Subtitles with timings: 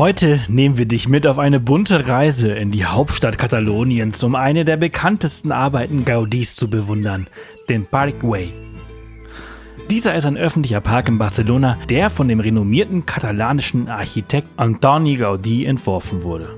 [0.00, 4.64] Heute nehmen wir dich mit auf eine bunte Reise in die Hauptstadt Kataloniens, um eine
[4.64, 7.26] der bekanntesten Arbeiten Gaudis zu bewundern,
[7.68, 8.50] den Parkway.
[9.90, 15.66] Dieser ist ein öffentlicher Park in Barcelona, der von dem renommierten katalanischen Architekt Antoni Gaudí
[15.66, 16.48] entworfen wurde.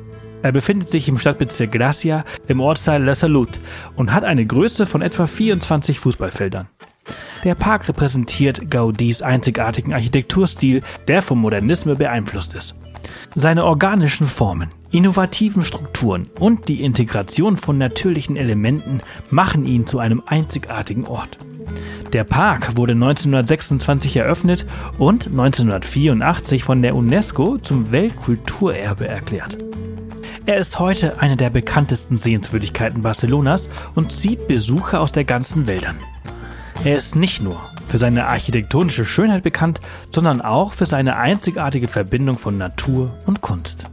[0.44, 3.58] Er befindet sich im Stadtbezirk Gracia im Ortsteil La Salut
[3.96, 6.68] und hat eine Größe von etwa 24 Fußballfeldern.
[7.42, 12.76] Der Park repräsentiert Gaudis einzigartigen Architekturstil, der vom Modernismus beeinflusst ist.
[13.34, 20.22] Seine organischen Formen, innovativen Strukturen und die Integration von natürlichen Elementen machen ihn zu einem
[20.26, 21.38] einzigartigen Ort.
[22.12, 24.66] Der Park wurde 1926 eröffnet
[24.98, 29.56] und 1984 von der UNESCO zum Weltkulturerbe erklärt.
[30.44, 35.86] Er ist heute eine der bekanntesten Sehenswürdigkeiten Barcelonas und zieht Besucher aus der ganzen Welt
[35.86, 35.96] an.
[36.84, 37.60] Er ist nicht nur
[37.92, 39.78] für seine architektonische Schönheit bekannt,
[40.10, 43.84] sondern auch für seine einzigartige Verbindung von Natur und Kunst.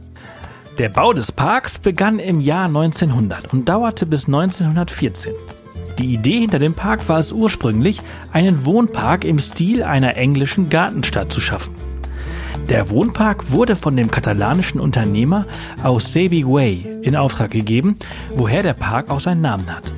[0.78, 5.34] Der Bau des Parks begann im Jahr 1900 und dauerte bis 1914.
[5.98, 8.00] Die Idee hinter dem Park war es ursprünglich,
[8.32, 11.74] einen Wohnpark im Stil einer englischen Gartenstadt zu schaffen.
[12.70, 15.44] Der Wohnpark wurde von dem katalanischen Unternehmer
[15.82, 17.96] aus Sebi Guay in Auftrag gegeben,
[18.34, 19.92] woher der Park auch seinen Namen hat.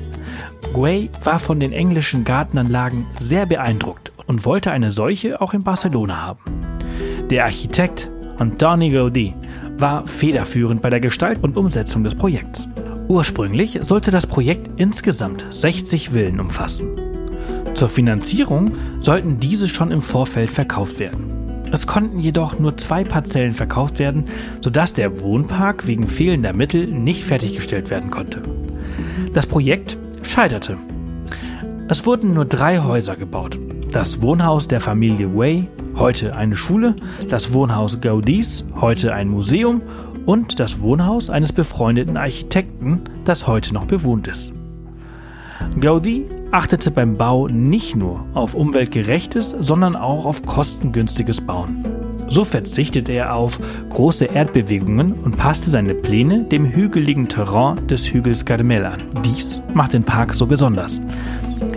[0.73, 6.17] Guay war von den englischen Gartenanlagen sehr beeindruckt und wollte eine solche auch in Barcelona
[6.17, 6.39] haben.
[7.29, 9.33] Der Architekt Antoni Gaudí
[9.77, 12.67] war federführend bei der Gestalt und Umsetzung des Projekts.
[13.07, 16.89] Ursprünglich sollte das Projekt insgesamt 60 Villen umfassen.
[17.75, 21.65] Zur Finanzierung sollten diese schon im Vorfeld verkauft werden.
[21.71, 24.25] Es konnten jedoch nur zwei Parzellen verkauft werden,
[24.61, 28.41] sodass der Wohnpark wegen fehlender Mittel nicht fertiggestellt werden konnte.
[29.33, 29.97] Das Projekt
[30.27, 30.77] scheiterte.
[31.89, 33.59] Es wurden nur drei Häuser gebaut.
[33.91, 36.95] Das Wohnhaus der Familie Way, heute eine Schule,
[37.29, 39.81] das Wohnhaus Gaudis, heute ein Museum
[40.25, 44.53] und das Wohnhaus eines befreundeten Architekten, das heute noch bewohnt ist.
[45.79, 51.83] Gaudí achtete beim Bau nicht nur auf umweltgerechtes, sondern auch auf kostengünstiges Bauen.
[52.33, 58.43] So verzichtete er auf große Erdbewegungen und passte seine Pläne dem hügeligen Terrain des Hügels
[58.43, 59.03] Carmel an.
[59.23, 60.99] Dies macht den Park so besonders.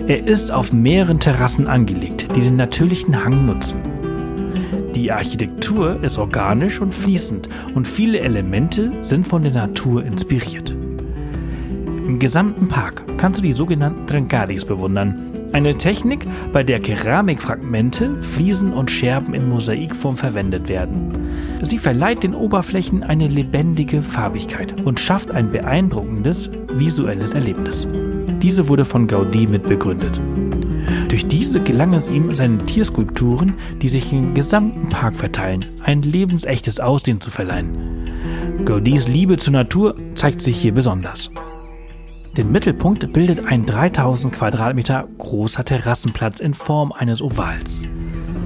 [0.06, 3.80] Er ist auf mehreren Terrassen angelegt, die den natürlichen Hang nutzen.
[4.94, 10.70] Die Architektur ist organisch und fließend und viele Elemente sind von der Natur inspiriert.
[10.70, 18.72] Im gesamten Park kannst du die sogenannten Trencadis bewundern, eine Technik, bei der Keramikfragmente, Fliesen
[18.72, 21.12] und Scherben in Mosaikform verwendet werden.
[21.62, 27.86] Sie verleiht den Oberflächen eine lebendige Farbigkeit und schafft ein beeindruckendes visuelles Erlebnis.
[28.42, 30.20] Diese wurde von Gaudí mitbegründet.
[31.08, 36.80] Durch diese gelang es ihm, seinen Tierskulpturen, die sich im gesamten Park verteilen, ein lebensechtes
[36.80, 37.76] Aussehen zu verleihen.
[38.64, 41.30] Gaudís Liebe zur Natur zeigt sich hier besonders.
[42.36, 47.82] Den Mittelpunkt bildet ein 3000 Quadratmeter großer Terrassenplatz in Form eines Ovals.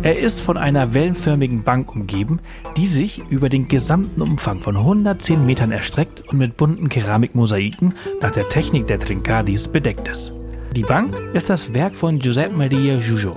[0.02, 2.38] Er ist von einer wellenförmigen Bank umgeben,
[2.76, 8.30] die sich über den gesamten Umfang von 110 Metern erstreckt und mit bunten Keramikmosaiken nach
[8.30, 10.32] der Technik der Trincadis bedeckt ist.
[10.76, 13.36] Die Bank ist das Werk von Josep Maria Jujo,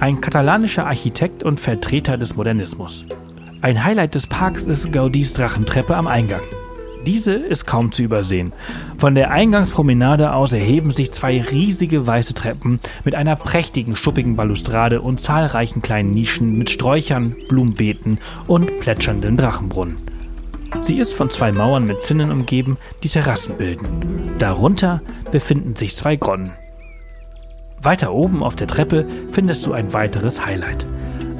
[0.00, 3.06] ein katalanischer Architekt und Vertreter des Modernismus.
[3.62, 6.42] Ein Highlight des Parks ist Gaudis Drachentreppe am Eingang.
[7.06, 8.52] Diese ist kaum zu übersehen.
[8.98, 15.00] Von der Eingangspromenade aus erheben sich zwei riesige weiße Treppen mit einer prächtigen schuppigen Balustrade
[15.00, 18.18] und zahlreichen kleinen Nischen mit Sträuchern, Blumenbeeten
[18.48, 19.98] und plätschernden Drachenbrunnen.
[20.80, 24.34] Sie ist von zwei Mauern mit Zinnen umgeben, die Terrassen bilden.
[24.40, 25.00] Darunter
[25.30, 26.54] befinden sich zwei Grotten.
[27.80, 30.86] Weiter oben auf der Treppe findest du ein weiteres Highlight.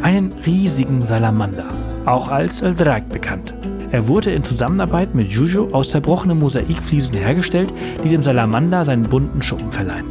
[0.01, 1.67] Einen riesigen Salamander,
[2.05, 3.53] auch als Eldrag bekannt.
[3.93, 7.73] Er wurde in Zusammenarbeit mit Juju aus zerbrochenen Mosaikfliesen hergestellt,
[8.05, 10.07] die dem Salamander seinen bunten Schuppen verleihen.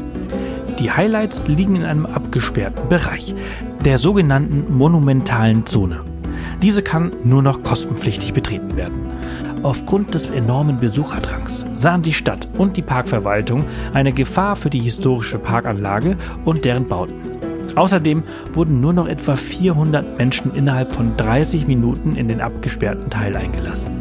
[0.79, 3.33] Die Highlights liegen in einem abgesperrten Bereich,
[3.83, 6.01] der sogenannten monumentalen Zone.
[6.61, 8.99] Diese kann nur noch kostenpflichtig betreten werden.
[9.63, 15.39] Aufgrund des enormen Besucherdrangs sahen die Stadt und die Parkverwaltung eine Gefahr für die historische
[15.39, 17.34] Parkanlage und deren Bauten.
[17.75, 18.23] Außerdem
[18.53, 23.91] wurden nur noch etwa 400 Menschen innerhalb von 30 Minuten in den abgesperrten Teil eingelassen.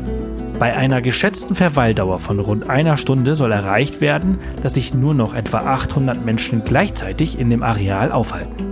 [0.58, 5.34] Bei einer geschätzten Verweildauer von rund einer Stunde soll erreicht werden, dass sich nur noch
[5.34, 8.64] etwa 800 Menschen gleichzeitig in dem Areal aufhalten.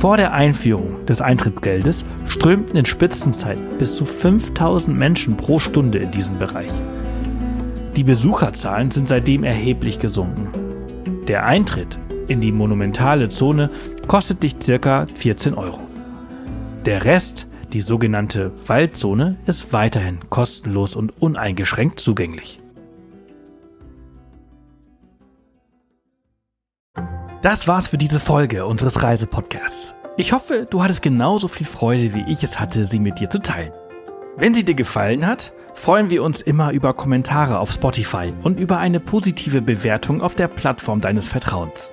[0.00, 6.10] Vor der Einführung des Eintrittsgeldes strömten in Spitzenzeiten bis zu 5000 Menschen pro Stunde in
[6.10, 6.72] diesen Bereich.
[7.94, 10.48] Die Besucherzahlen sind seitdem erheblich gesunken.
[11.28, 13.70] Der Eintritt in die monumentale Zone
[14.06, 15.06] kostet dich ca.
[15.14, 15.80] 14 Euro.
[16.84, 22.60] Der Rest, die sogenannte Waldzone, ist weiterhin kostenlos und uneingeschränkt zugänglich.
[27.42, 29.94] Das war's für diese Folge unseres Reisepodcasts.
[30.16, 33.40] Ich hoffe, du hattest genauso viel Freude, wie ich es hatte, sie mit dir zu
[33.40, 33.72] teilen.
[34.36, 38.78] Wenn sie dir gefallen hat, freuen wir uns immer über Kommentare auf Spotify und über
[38.78, 41.92] eine positive Bewertung auf der Plattform deines Vertrauens.